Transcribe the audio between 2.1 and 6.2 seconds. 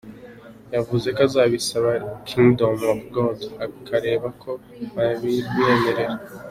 Kingdom of God akareba ko babimwemerera.